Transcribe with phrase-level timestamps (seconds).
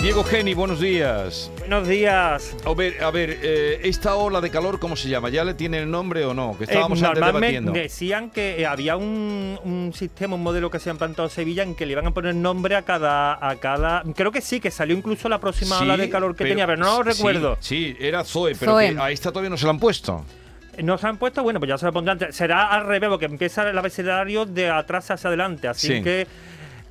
[0.00, 1.50] Diego Geni, buenos días.
[1.58, 2.54] Buenos días.
[2.64, 5.28] A ver, a ver eh, esta ola de calor, ¿cómo se llama?
[5.28, 6.56] ¿Ya le tiene el nombre o no?
[6.56, 7.72] Que estábamos Eh, antes normalmente debatiendo.
[7.72, 11.64] decían que eh, había un, un sistema, un modelo que se ha implantado en Sevilla
[11.64, 14.04] en que le iban a poner nombre a cada, a cada.
[14.14, 17.02] Creo que sí, que salió incluso la próxima ola de calor que tenía, pero no
[17.02, 17.56] lo sí, recuerdo.
[17.60, 18.94] Sí, era Zoe, pero Zoe.
[18.94, 20.24] que a esta todavía no se la han puesto.
[20.80, 22.20] No se han puesto, bueno, pues ya se lo pondrán.
[22.32, 25.66] Será al revés, porque empieza el abecedario de atrás hacia adelante.
[25.66, 26.02] Así Sí.
[26.04, 26.28] que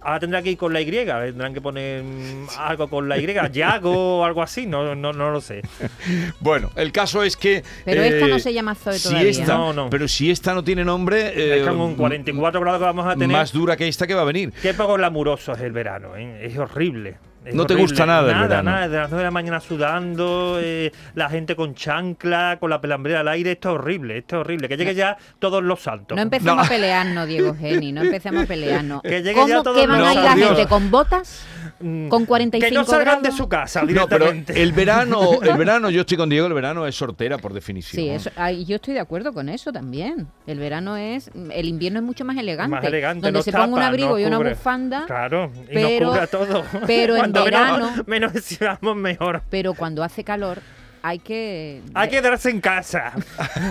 [0.02, 3.28] ahora tendrá que ir con la Y, tendrán que poner mm, algo con la Y,
[3.52, 5.62] Yago o algo así, no, no, no lo sé.
[6.40, 7.64] Bueno, el caso es que.
[7.86, 9.30] Pero esta eh, no se llama Zoe si todavía.
[9.32, 9.90] esta- No, no.
[9.90, 11.28] Pero si esta no tiene nombre.
[11.36, 13.28] eh, es con 44 grados que vamos a tener.
[13.36, 14.52] Más dura que esta que va a venir.
[14.62, 16.46] Qué poco glamuroso es el verano, ¿eh?
[16.46, 17.16] es horrible.
[17.50, 18.72] Es No te gusta nada el nada, verano.
[18.72, 22.80] Nada, de las 9 de la mañana sudando, eh, la gente con chancla, con la
[22.82, 24.68] pelambrera al aire, esto es horrible, esto es horrible.
[24.68, 26.16] Que llegue ya todos los santos.
[26.16, 26.62] No empecemos No.
[26.64, 29.02] a pelearnos, Diego Geni, no empecemos a pelearnos.
[29.08, 31.46] Que llegue ¿Cómo ya todo que van el a ir la gente con botas?
[31.80, 35.90] Mm, con 45 Que no salgan de su casa No, pero el verano, el verano,
[35.90, 38.02] yo estoy con Diego, el verano es sortera por definición.
[38.04, 40.28] Sí, eso, ay, yo estoy de acuerdo con eso también.
[40.46, 42.72] El verano es, el invierno es mucho más elegante.
[42.76, 45.06] Más elegante, donde se ponga un tapa, abrigo y una bufanda.
[45.06, 46.64] Claro, y pero- nos cubra todo.
[46.86, 49.42] pero en verano- Menos, menos decíamos mejor.
[49.50, 50.62] Pero cuando hace calor
[51.08, 51.82] hay que...
[51.94, 53.14] Hay que quedarse en casa.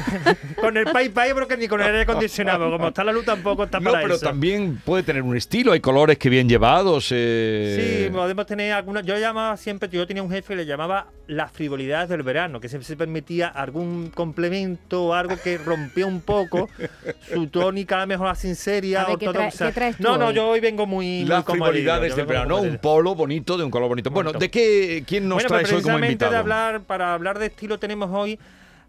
[0.61, 2.71] con el pay pay, porque ni con el aire acondicionado.
[2.77, 4.25] Como está la luz tampoco está No, para pero eso.
[4.27, 7.09] también puede tener un estilo, hay colores que bien llevados.
[7.11, 9.03] eh, Sí, podemos tener alguna.
[9.03, 12.69] Yo llamaba siempre, yo tenía un jefe que le llamaba las frivolidades del verano, que
[12.69, 16.69] siempre se permitía algún complemento o algo que rompía un poco
[17.33, 19.03] su tónica mejor así seria.
[19.03, 20.35] A ver, ¿qué trae- qué traes tú no, no, hoy?
[20.35, 21.21] yo hoy vengo muy.
[21.21, 22.59] muy Las comodillo, frivolidades del verano, ¿no?
[22.61, 24.11] muy un polo bonito de un color bonito.
[24.11, 24.39] Bueno, Bonito.
[24.39, 26.33] ¿de qué quién nos Bueno, trae pues hoy como precisamente invitado?
[26.33, 28.39] de hablar, para hablar de estilo tenemos hoy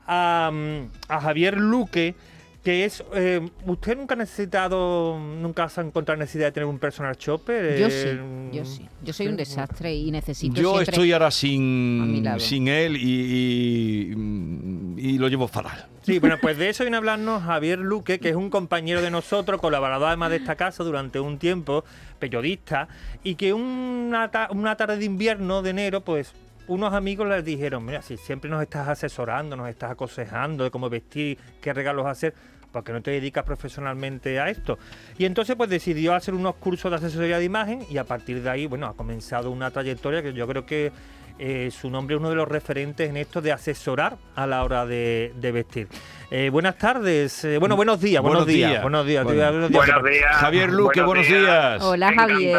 [0.05, 2.15] a, mm, a Javier Luque,
[2.63, 3.03] que es...
[3.13, 7.77] eh, ¿Usted nunca ha necesitado, nunca se ha encontrado necesidad de tener un personal shopper?
[7.79, 7.91] Yo Eh,
[8.51, 8.87] sí, yo sí.
[9.03, 10.91] Yo soy un desastre y necesito Yo siempre...
[10.93, 14.13] estoy ahora sin, sin él y,
[14.97, 15.85] y, y lo llevo fatal.
[16.03, 19.11] Sí, bueno, pues de eso viene a hablarnos Javier Luque, que es un compañero de
[19.11, 21.83] nosotros, colaborador además de esta casa durante un tiempo,
[22.19, 22.87] periodista,
[23.23, 26.31] y que una, ta- una tarde de invierno de enero, pues
[26.67, 30.89] unos amigos les dijeron, mira, si siempre nos estás asesorando, nos estás aconsejando de cómo
[30.89, 32.33] vestir, qué regalos hacer,
[32.71, 34.77] ¿por qué no te dedicas profesionalmente a esto?
[35.17, 38.49] Y entonces pues decidió hacer unos cursos de asesoría de imagen y a partir de
[38.49, 40.91] ahí, bueno, ha comenzado una trayectoria que yo creo que
[41.39, 44.85] eh, su nombre es uno de los referentes en esto de asesorar a la hora
[44.85, 45.87] de, de vestir.
[46.29, 48.81] Eh, buenas tardes, eh, bueno, buenos días, buenos, Buenos días, días.
[48.81, 49.23] buenos días.
[49.23, 49.39] Bueno.
[49.39, 49.85] buenos días.
[49.85, 50.35] Buenos días.
[50.35, 51.81] Javier Luque, buenos días.
[51.83, 52.57] Hola Javier.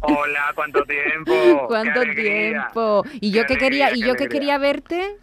[0.00, 1.32] Hola, ¿cuánto tiempo?
[1.68, 3.04] ¿Cuánto tiempo?
[3.20, 5.16] Y yo Qué que quería, y yo que quería verte,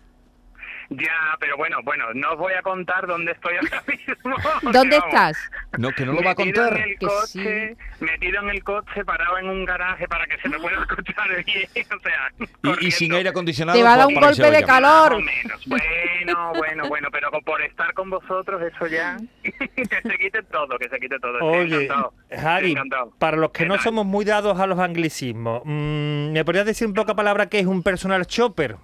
[0.94, 4.36] Ya, pero bueno, bueno, no os voy a contar dónde estoy ahora mismo.
[4.74, 5.38] ¿dónde Vamos, estás?
[5.78, 6.78] No, que no lo va a metido contar.
[6.78, 10.50] En el Que coche, Metido en el coche, parado en un garaje para que se
[10.50, 11.70] me pueda escuchar bien.
[11.96, 13.78] O sea, Y, y sin aire acondicionado.
[13.78, 15.24] Te va a dar un golpe de calor.
[15.24, 15.66] Menos.
[15.66, 19.16] Bueno, bueno, bueno, pero por estar con vosotros, eso ya.
[19.44, 21.38] que se quite todo, que se quite todo.
[21.40, 22.14] Oye, encantado,
[22.60, 23.14] encantado.
[23.18, 23.84] para los que ¿Qué no tal?
[23.84, 27.66] somos muy dados a los anglicismos, mm, ¿me podrías decir en poca palabra qué es
[27.66, 28.76] un personal shopper?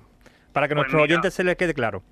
[0.53, 2.03] Para que Pues nuestros oyentes se les quede claro.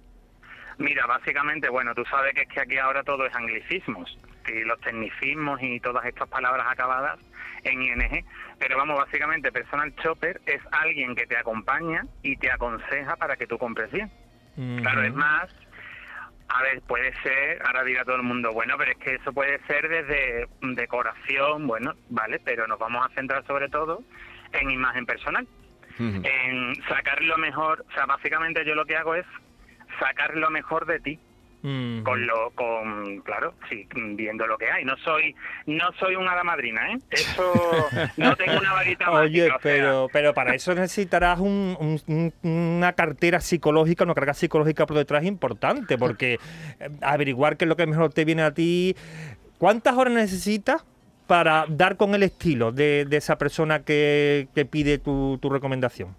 [0.78, 4.80] Mira, básicamente, bueno, tú sabes que es que aquí ahora todo es anglicismos, y los
[4.82, 7.18] tecnicismos y todas estas palabras acabadas
[7.64, 8.26] en ing.
[8.60, 13.48] Pero vamos, básicamente, personal shopper es alguien que te acompaña y te aconseja para que
[13.48, 14.12] tú compres bien.
[14.82, 15.54] Claro, es más,
[16.48, 19.60] a ver, puede ser, ahora dirá todo el mundo, bueno, pero es que eso puede
[19.68, 24.04] ser desde decoración, bueno, vale, pero nos vamos a centrar sobre todo
[24.54, 25.48] en imagen personal
[25.98, 29.26] En sacar lo mejor, o sea, básicamente yo lo que hago es
[30.00, 31.20] sacar lo mejor de ti
[32.04, 34.86] con lo con claro, sí, viendo lo que hay.
[34.86, 35.34] No soy
[35.66, 37.00] no soy una hada madrina, ¿eh?
[37.10, 41.76] Eso no tengo una varita Oye, mágica, o sea, pero, pero para eso necesitarás un-
[41.80, 42.02] un-
[42.44, 46.34] un- una cartera psicológica, una carga psicológica por detrás importante, porque
[46.80, 48.96] eh, averiguar qué es lo que mejor te viene a ti.
[49.58, 50.86] ¿Cuántas horas necesitas
[51.28, 56.16] para dar con el estilo de, esa persona que, pide tu, tu recomendación?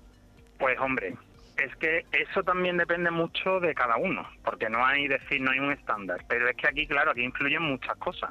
[0.58, 1.14] Pues hombre,
[1.58, 5.58] es que eso también depende mucho de cada uno, porque no hay decir, no hay
[5.58, 8.30] un estándar, pero es que aquí, claro, aquí influyen muchas cosas.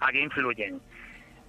[0.00, 0.80] Aquí influyen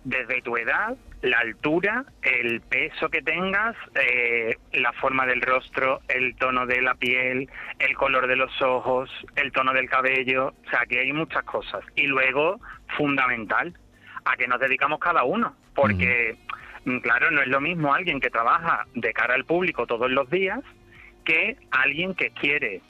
[0.04, 6.36] desde tu edad, la altura, el peso que tengas, eh, la forma del rostro, el
[6.38, 7.50] tono de la piel,
[7.80, 11.84] el color de los ojos, el tono del cabello, o sea, aquí hay muchas cosas.
[11.96, 12.60] Y luego,
[12.96, 13.74] fundamental,
[14.28, 16.38] a qué nos dedicamos cada uno, porque,
[16.86, 20.30] mm, claro, no es lo mismo alguien que trabaja de cara al público todos los
[20.30, 20.60] días
[21.24, 22.82] que alguien que quiere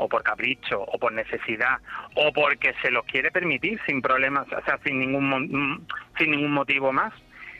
[0.00, 1.76] o por capricho, o por necesidad,
[2.14, 5.86] o porque se los quiere permitir sin problemas, o sea, sin ningún, mm,
[6.18, 7.12] sin ningún motivo más.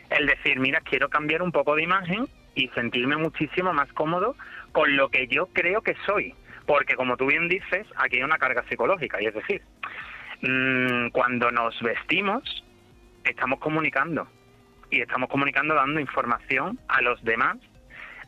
[0.09, 4.37] El decir, mira, quiero cambiar un poco de imagen y sentirme muchísimo más cómodo
[4.73, 6.35] con lo que yo creo que soy.
[6.67, 9.63] Porque como tú bien dices, aquí hay una carga psicológica, y es decir,
[10.41, 12.65] mm, cuando nos vestimos,
[13.31, 14.29] estamos comunicando.
[14.91, 17.57] Y estamos comunicando dando información a los demás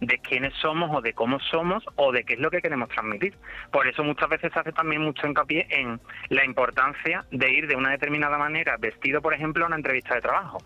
[0.02, 3.34] de quiénes somos o de cómo somos o de qué es lo que queremos transmitir.
[3.70, 7.76] Por eso muchas veces se hace también mucho hincapié en la importancia de ir de
[7.76, 10.58] una determinada manera vestido, por ejemplo, a una entrevista de trabajo.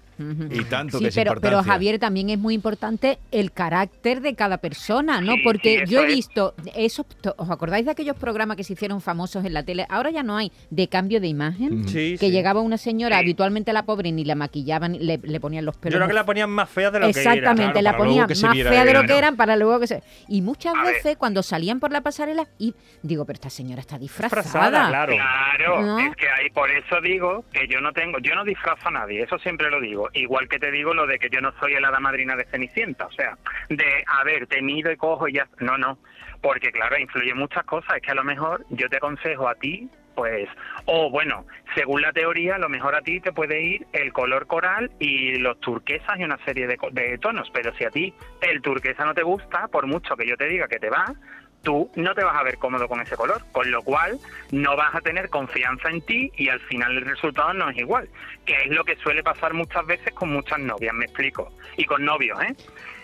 [0.51, 1.63] Y tanto Sí, que es pero, pero.
[1.63, 5.35] Javier también es muy importante el carácter de cada persona, ¿no?
[5.35, 7.05] Sí, Porque sí, yo he visto esos,
[7.37, 9.85] ¿os acordáis de aquellos programas que se hicieron famosos en la tele?
[9.91, 11.85] Ahora ya no hay de cambio de imagen.
[11.85, 12.31] Que sí.
[12.31, 13.23] llegaba una señora, Sí.
[13.25, 15.97] habitualmente la pobre ni la maquillaban, le, le ponían los Yo pelos.
[15.99, 18.35] creo que la ponían más fea de lo Exactamente, Claro, la para luego ponían que
[18.47, 19.15] más fea de lo que ¿no?
[19.27, 20.03] Eran para luego que se...
[20.29, 20.95] Y muchas A ver.
[20.95, 24.43] veces cuando salían por la pasarela, y digo, pero esta señora está disfrazada.
[24.43, 25.13] Disfrazada, claro.
[25.15, 25.99] Claro, ¿No?
[25.99, 29.23] es que ahí por eso digo que yo no tengo, yo no disfrazo a nadie,
[29.23, 30.09] eso siempre lo digo.
[30.15, 33.07] Igual que te digo lo de que yo no soy el hada madrina de Cenicienta,
[33.07, 33.37] o sea,
[33.69, 35.99] de, a ver, te mido y cojo y ya, no, no,
[36.41, 39.89] porque claro, influyen muchas cosas, es que a lo mejor yo te aconsejo a ti,
[40.17, 40.49] pues,
[40.87, 41.47] o bueno,
[41.77, 45.61] según la teoría, lo mejor a ti te puede ir el color coral y los
[45.61, 49.23] turquesas y una serie de, de tonos, pero si a ti el turquesa no te
[49.23, 51.15] gusta, por mucho que yo te diga que te va,
[51.63, 54.19] tú no te vas a ver cómodo con ese color, con lo cual
[54.53, 58.09] no vas a tener confianza en ti y al final el resultado no es igual,
[58.45, 62.05] que es lo que suele pasar muchas veces con muchas novias, me explico, y con
[62.05, 62.55] novios, ¿eh?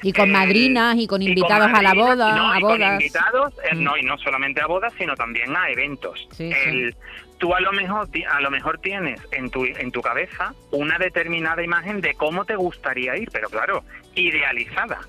[0.04, 2.70] Y con Eh, madrinas y con y invitados a la boda, no, a y con
[2.78, 2.92] bodas.
[3.00, 3.82] invitados, eh, Mm.
[3.84, 6.28] no, y no solamente a bodas, sino también a eventos.
[6.32, 6.94] Sí, El-
[7.38, 11.60] Tú a lo mejor a lo mejor tienes en tu en tu cabeza una determinada
[11.60, 13.82] imagen de cómo te gustaría ir, pero claro,
[14.14, 15.00] idealizada.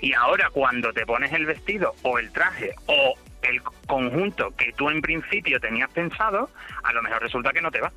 [0.00, 4.88] Y ahora cuando te pones el vestido o el traje o el conjunto que tú
[4.90, 6.50] en principio tenías pensado,
[6.82, 7.92] a lo mejor resulta que no te va.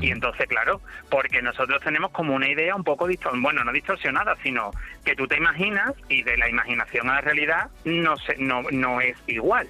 [0.00, 4.36] Y entonces, claro, porque nosotros tenemos como una idea un poco distorsionada, bueno, no distorsionada,
[4.42, 4.70] sino
[5.04, 9.00] que tú te imaginas y de la imaginación a la realidad no, se, no, no
[9.00, 9.66] es igual.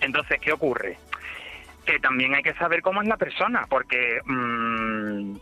[0.00, 0.98] Entonces, ¿qué ocurre?
[1.86, 5.36] Que también hay que saber cómo es la persona, porque, mm,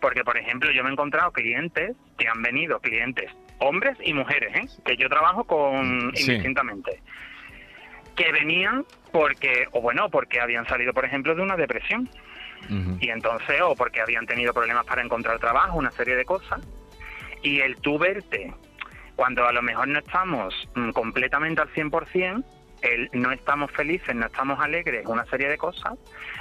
[0.00, 4.54] porque por ejemplo, yo me he encontrado clientes que han venido, clientes, hombres y mujeres,
[4.54, 4.68] ¿eh?
[4.84, 6.30] que yo trabajo con Sí.
[6.30, 7.00] indistintamente,
[8.16, 12.08] que venían porque, o bueno, porque habían salido, por ejemplo, de una depresión
[13.00, 16.60] y entonces o porque habían tenido problemas para encontrar trabajo, una serie de cosas,
[17.42, 18.52] y el tú verte
[19.14, 22.44] cuando a lo mejor no estamos mm, completamente al 100%,
[22.82, 25.94] el no estamos felices, no estamos alegres, una serie de cosas,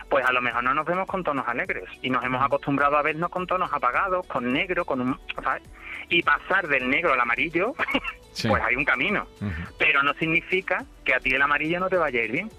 [0.09, 3.01] pues a lo mejor no nos vemos con tonos alegres y nos hemos acostumbrado a
[3.01, 5.19] vernos con tonos apagados, con negro, con un...
[5.43, 5.63] ¿sabes?
[6.09, 7.73] Y pasar del negro al amarillo,
[8.31, 8.47] Sí.
[8.47, 9.25] pues hay un camino,
[9.79, 12.51] pero no significa que a ti el amarillo no te vaya a ir bien.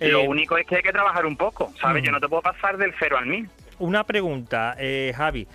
[0.00, 2.02] Lo Eh, único es que hay que trabajar un poco, ¿sabes?
[2.02, 3.48] Yo no te puedo pasar del cero al mil.
[3.78, 5.46] Una pregunta, eh, Javi.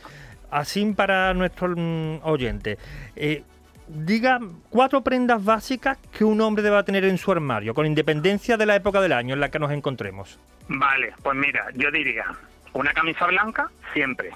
[0.51, 2.77] Así para nuestros mm, oyentes.
[3.15, 3.41] Eh,
[3.87, 4.39] diga
[4.69, 8.75] cuatro prendas básicas que un hombre deba tener en su armario, con independencia de la
[8.75, 10.39] época del año en la que nos encontremos.
[10.67, 12.25] Vale, pues mira, yo diría
[12.73, 14.31] una camisa blanca siempre.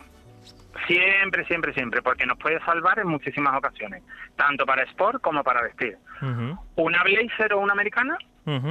[0.86, 4.04] Siempre, siempre, siempre, porque nos puede salvar en muchísimas ocasiones,
[4.36, 5.98] tanto para sport como para vestir.
[6.76, 8.18] Una blazer o una americana,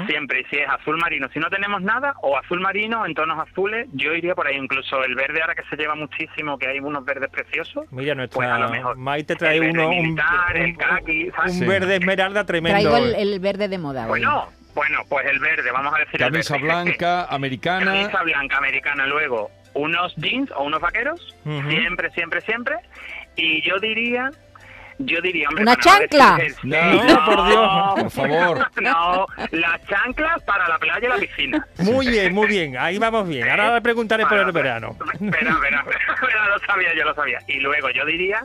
[0.06, 3.38] siempre, y si es azul marino, si no tenemos nada, o azul marino en tonos
[3.38, 6.78] azules, yo iría por ahí, incluso el verde ahora que se lleva muchísimo, que hay
[6.80, 7.84] unos verdes preciosos.
[7.92, 11.30] Mira, Pues a nuestra lo mejor Maite trae el uno, un, militar, el un- caqui,
[11.36, 11.52] ¿sabes?
[11.52, 11.66] un Sí.
[11.66, 12.80] verde esmeralda tremendo.
[12.80, 14.08] Traigo el, el verde de moda hoy.
[14.08, 16.74] Bueno, bueno, pues el verde, vamos a decir Camisa el verde.
[16.84, 17.84] blanca, americana.
[17.84, 21.36] Camisa blanca americana, luego unos jeans o unos vaqueros,
[21.68, 22.76] siempre, siempre, siempre.
[23.36, 24.30] Y yo diría,
[24.98, 26.38] yo diría, hombre, ¿Una no chancla?
[26.62, 28.00] No, por Dios.
[28.00, 28.66] Por favor.
[28.80, 31.66] No, las chanclas para la playa y la piscina.
[31.78, 33.48] Muy bien, muy bien, ahí vamos bien.
[33.48, 34.96] Ahora le preguntaré por el verano.
[35.12, 35.84] Espera, espera,
[36.14, 37.38] espera, lo sabía, yo lo sabía.
[37.48, 38.44] Y luego yo diría,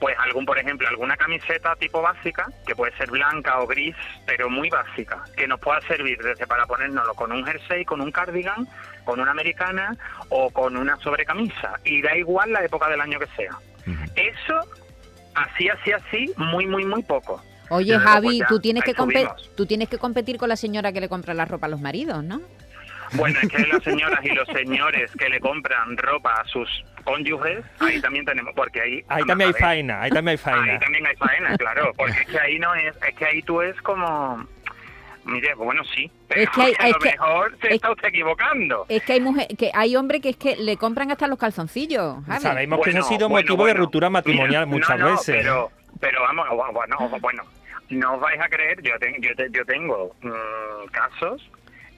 [0.00, 3.94] pues algún, por ejemplo, alguna camiseta tipo básica, que puede ser blanca o gris,
[4.26, 8.10] pero muy básica, que nos pueda servir desde para ponérnoslo con un jersey, con un
[8.10, 8.66] cardigan,
[9.04, 9.96] con una americana
[10.30, 11.78] o con una sobrecamisa.
[11.84, 13.56] Y da igual la época del año que sea.
[14.14, 14.60] Eso,
[15.42, 17.42] así, así, así, muy, muy, muy poco.
[17.70, 19.50] Oye, Luego, Javi, pues ya, tú, tienes ahí que subimos.
[19.56, 22.22] tú tienes que competir con la señora que le compra la ropa a los maridos,
[22.24, 22.40] ¿no?
[23.12, 26.68] Bueno, es que las señoras y los señores que le compran ropa a sus
[27.04, 29.04] cónyuges, ahí también tenemos, porque ahí...
[29.08, 30.78] Ahí también hay faena, ahí también hay Ahí faena.
[30.80, 33.80] también hay faena, claro, porque es que ahí no es, es que ahí tú es
[33.82, 34.46] como,
[35.24, 37.90] mire, bueno sí, pero Es que hay- a es lo que- mejor se es- está
[37.92, 38.86] usted equivocando.
[38.88, 42.24] Es que hay mujer, que hay hombres que es que le compran hasta los calzoncillos.
[42.26, 42.40] Javi.
[42.40, 43.84] Sabemos que eso ha Bueno, sido bueno, motivo de bueno.
[43.84, 45.36] ruptura matrimonial Mira, muchas no, no, veces.
[45.36, 47.42] Pero, pero vamos, bueno, bueno,
[47.90, 51.42] no os vais a creer, yo, ten- yo, te- yo tengo mm, casos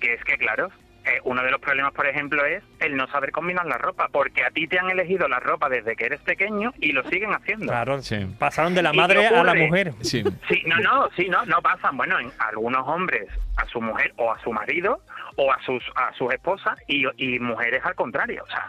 [0.00, 0.71] que es que, claro,
[1.04, 4.44] eh, uno de los problemas, por ejemplo, es el no saber combinar la ropa, porque
[4.44, 7.66] a ti te han elegido la ropa desde que eres pequeño y lo siguen haciendo.
[7.66, 8.26] Claro, Sí.
[8.38, 9.92] pasaron de la ¿Y madre a la mujer.
[10.02, 10.23] Sí.
[10.49, 11.97] Sí, no, no, sí, no, no pasan.
[11.97, 15.00] Bueno, en algunos hombres a su mujer o a su marido
[15.37, 18.68] o a sus a sus esposas y, y mujeres al contrario, o sea,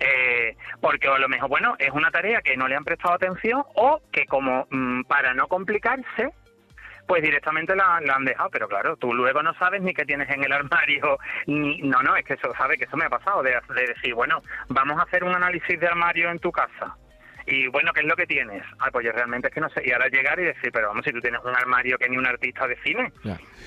[0.00, 3.62] eh, porque a lo mejor, bueno, es una tarea que no le han prestado atención
[3.74, 6.30] o que como mm, para no complicarse,
[7.06, 10.28] pues directamente la, la han dejado, pero claro, tú luego no sabes ni qué tienes
[10.30, 13.42] en el armario, ni no, no, es que eso, sabe que eso me ha pasado,
[13.42, 16.96] de, de decir, bueno, vamos a hacer un análisis de armario en tu casa.
[17.46, 18.62] Y bueno, ¿qué es lo que tienes?
[18.80, 19.82] Ah, pues yo realmente es que no sé.
[19.84, 22.26] Y ahora llegar y decir, pero vamos, si tú tienes un armario que ni un
[22.26, 23.12] artista de cine.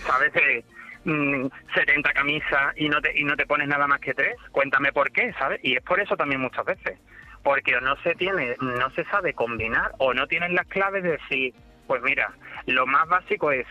[0.05, 0.33] ¿sabes?
[0.33, 0.65] De
[1.05, 4.91] mm, 70 camisas y no, te, y no te pones nada más que tres, cuéntame
[4.91, 5.61] por qué, ¿sabes?
[5.63, 6.99] Y es por eso también muchas veces.
[7.41, 11.11] Porque o no se tiene, no se sabe combinar o no tienen las claves de
[11.11, 11.53] decir,
[11.87, 12.33] pues mira,
[12.69, 13.65] lo más básico es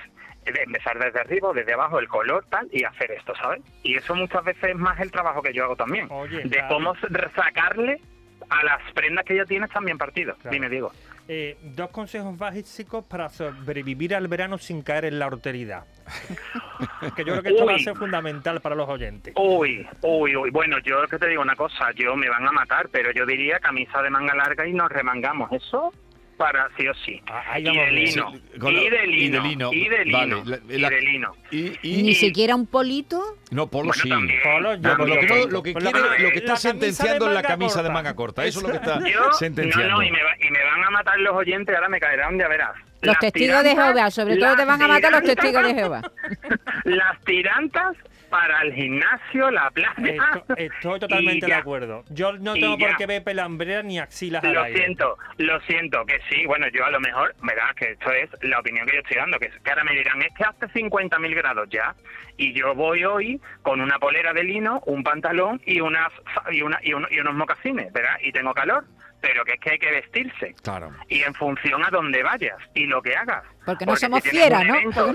[0.44, 3.60] empezar desde arriba, desde abajo, el color, tal, y hacer esto, ¿sabes?
[3.82, 6.06] Y eso muchas veces es más el trabajo que yo hago también.
[6.10, 6.68] Oye, de claro.
[6.68, 6.94] cómo
[7.34, 8.00] sacarle
[8.48, 10.34] a las prendas que ya tienes también partido.
[10.36, 10.50] Claro.
[10.50, 10.92] Dime, digo.
[11.30, 15.84] Eh, dos consejos básicos para sobrevivir al verano sin caer en la horteridad.
[17.14, 17.82] que yo creo que esto va a Uy.
[17.82, 19.34] ser fundamental para los oyentes.
[19.36, 20.50] Uy, uy, uy.
[20.50, 23.60] Bueno, yo que te digo una cosa, yo me van a matar, pero yo diría
[23.60, 25.52] camisa de manga larga y nos remangamos.
[25.52, 25.92] Eso
[26.38, 27.20] para sí o sí.
[27.26, 29.70] Ah, y de lino, con la- y de lino, y de lino.
[29.72, 31.32] y de lino, Vale, la- y la- de lino.
[31.50, 33.22] Y, y- Ni siquiera un polito.
[33.50, 34.08] no, Polo Bueno, sí.
[34.08, 35.52] también, Polo, yo- Bueno, lo que, no- también.
[35.52, 37.92] lo que quiere, lo que está de sentenciando es la camisa de corta.
[37.92, 38.44] manga corta.
[38.46, 39.88] Eso es lo que está Yo, no, sentenciando.
[39.96, 42.48] no, y me, va- y me van a matar los oyentes, ahora me caerán, ya
[42.48, 42.70] verás.
[43.02, 46.02] Los Las testigos de Jehová, sobre todo te van a matar los testigos de Jehová.
[46.84, 47.96] Las tirantas
[48.28, 49.94] para el gimnasio, la playa.
[49.98, 52.04] Esto- estoy totalmente de acuerdo.
[52.10, 54.78] Yo no tengo por qué ver pelambreras ni axilas al Lo aire.
[54.78, 58.60] siento, lo siento, que sí, bueno, yo a lo mejor, verás que esto es la
[58.60, 61.34] opinión que yo estoy dando, que, es- que ahora me dirán, es que hace 50.000
[61.34, 61.94] grados ya,
[62.36, 66.08] y yo voy hoy con una polera de lino, un pantalón y unas
[66.50, 68.16] y, una, y, uno- y unos mocasines, ¿verdad?
[68.22, 68.84] Y tengo calor,
[69.20, 70.54] pero que es que hay que vestirse.
[70.62, 70.92] Claro.
[71.08, 73.42] Y en función a dónde vayas y lo que hagas.
[73.66, 74.74] Porque no si somos tienes fieras, un ¿no?
[74.76, 75.14] evento-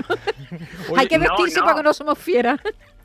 [0.98, 1.65] Hay que no, vestirse no.
[1.67, 2.60] porque no somos fieras.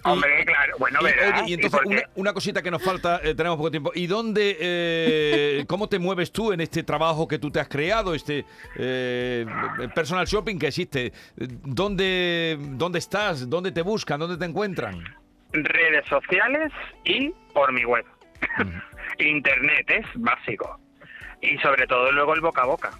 [0.04, 1.42] Hombre, claro, bueno, Y, verás.
[1.42, 1.80] oye, y entonces
[2.14, 3.90] una cosita que nos falta, eh, tenemos poco tiempo.
[3.94, 8.14] ¿Y dónde, eh, cómo te mueves tú en este trabajo que tú te has creado,
[8.14, 8.44] este
[8.76, 9.46] eh,
[9.94, 11.12] personal shopping que existe?
[11.36, 13.48] ¿Dónde, ¿Dónde estás?
[13.50, 14.20] ¿Dónde te buscan?
[14.20, 15.04] ¿Dónde te encuentran?
[15.52, 16.72] redes sociales
[17.04, 18.04] y por mi web.
[19.18, 20.78] Internet es básico.
[21.40, 22.90] Y sobre todo luego el boca a boca,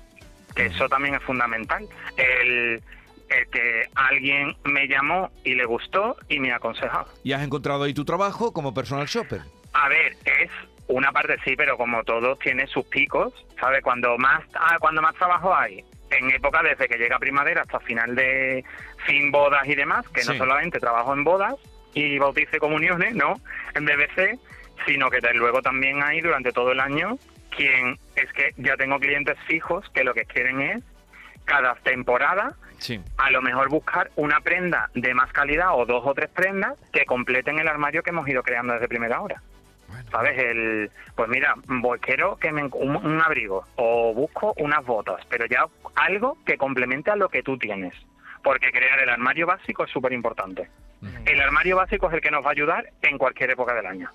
[0.54, 1.86] que eso también es fundamental.
[2.16, 2.82] El,
[3.28, 7.08] el que alguien me llamó y le gustó y me ha aconsejado.
[7.22, 9.42] ¿Y has encontrado ahí tu trabajo como personal shopper?
[9.72, 10.50] A ver, es
[10.88, 13.82] una parte sí, pero como todo tiene sus picos, ¿sabes?
[13.82, 18.14] Cuando más ah, cuando más trabajo hay, en época desde que llega primavera hasta final
[18.14, 18.64] de
[19.06, 21.54] fin bodas y demás, que no solamente trabajo en bodas
[21.94, 23.34] y bautice comuniones, ¿no?
[23.74, 24.38] En BBC,
[24.86, 27.18] sino que luego también hay durante todo el año
[27.50, 30.82] quien es que ya tengo clientes fijos que lo que quieren es
[31.44, 33.00] cada temporada Sí.
[33.16, 37.04] a lo mejor buscar una prenda de más calidad o dos o tres prendas que
[37.04, 39.42] completen el armario que hemos ido creando desde primera hora.
[40.10, 40.38] ¿Sabes?
[40.38, 45.46] El, pues mira, voy, quiero que me, un, un abrigo o busco unas botas, pero
[45.46, 45.66] ya
[45.96, 47.94] algo que complemente a lo que tú tienes.
[48.42, 50.68] Porque crear el armario básico es súper importante.
[51.26, 54.10] El armario básico es el que nos va a ayudar en cualquier época del año.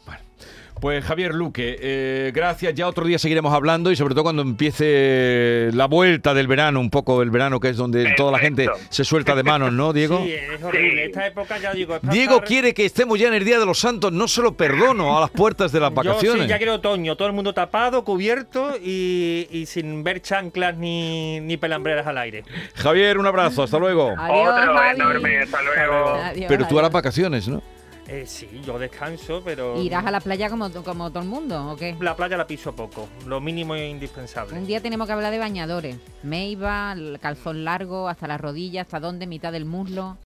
[0.84, 2.74] Pues Javier Luque, eh, gracias.
[2.76, 6.90] Ya otro día seguiremos hablando y sobre todo cuando empiece la vuelta del verano, un
[6.90, 10.22] poco el verano que es donde toda la gente se suelta de manos, ¿no, Diego?
[10.26, 11.04] Sí, es horrible.
[11.04, 11.08] Sí.
[11.12, 12.00] Esta época ya digo.
[12.02, 15.18] Diego quiere que estemos ya en el Día de los Santos, no se lo perdono
[15.18, 16.44] a las puertas de las Yo vacaciones.
[16.44, 21.40] sí, ya quiero otoño, todo el mundo tapado, cubierto y, y sin ver chanclas ni,
[21.40, 22.44] ni pelambreras al aire.
[22.76, 24.14] Javier, un abrazo, hasta luego.
[24.18, 24.96] Adiós, Otro Javi.
[25.00, 26.10] enorme, hasta luego.
[26.16, 26.94] Adiós, Pero tú a las adiós.
[26.94, 27.62] vacaciones, ¿no?
[28.08, 31.76] Eh, sí, yo descanso, pero ¿Irás a la playa como, como todo el mundo o
[31.78, 31.96] qué?
[32.02, 34.58] la playa la piso poco, lo mínimo e indispensable.
[34.58, 35.98] Un día tenemos que hablar de bañadores.
[36.22, 40.18] Meiba, el calzón largo, hasta la rodilla, hasta dónde, mitad del muslo.